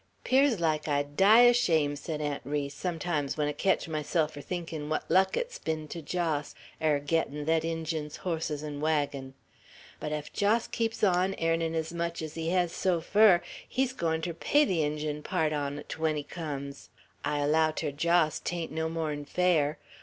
[0.23, 4.41] "'Pears like I'd die o' shame," said Aunt Ri, "sometimes when I ketch myself er
[4.41, 9.35] thinkin' what luck et's ben to Jos, er gettin' thet Injun's hosses an' waggin.
[9.99, 14.23] But ef Jos keeps on, airnin' ez much ez he hez so fur, he's goin'
[14.23, 16.89] ter pay the Injun part on 't, when he cums.
[17.23, 19.77] I allow ter Jos 'tain't no more'n fair.